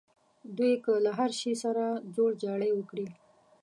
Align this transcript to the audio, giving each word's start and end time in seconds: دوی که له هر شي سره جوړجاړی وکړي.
دوی 0.57 0.73
که 0.83 0.93
له 1.05 1.11
هر 1.19 1.31
شي 1.39 1.53
سره 1.63 1.83
جوړجاړی 2.15 2.71
وکړي. 2.75 3.07